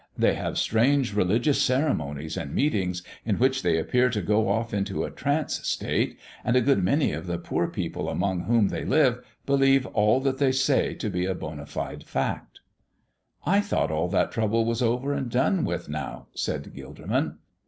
They 0.17 0.33
have 0.33 0.57
strange 0.57 1.13
religious 1.13 1.61
ceremonies 1.61 2.35
and 2.35 2.55
meetings, 2.55 3.03
in 3.23 3.35
which 3.37 3.61
they 3.61 3.77
appear 3.77 4.09
to 4.09 4.21
go 4.23 4.49
off 4.49 4.73
into 4.73 5.03
a 5.03 5.11
trance 5.11 5.57
state, 5.67 6.17
and 6.43 6.55
a 6.55 6.61
good 6.61 6.83
many 6.83 7.11
of 7.13 7.27
the 7.27 7.37
poor 7.37 7.67
people 7.67 8.09
among 8.09 8.45
whom 8.45 8.69
they 8.69 8.83
live 8.83 9.23
believe 9.45 9.85
all 9.85 10.19
that 10.21 10.39
they 10.39 10.53
say 10.53 10.95
to 10.95 11.11
be 11.11 11.25
a 11.27 11.35
bona 11.35 11.67
fide 11.67 12.03
fact." 12.03 12.61
"I 13.45 13.59
thought 13.61 13.91
all 13.91 14.07
that 14.07 14.31
trouble 14.31 14.65
was 14.65 14.81
over 14.81 15.13
and 15.13 15.29
done 15.29 15.65
with 15.65 15.87
now," 15.87 16.29
said 16.33 16.73
Gilderman. 16.75 17.35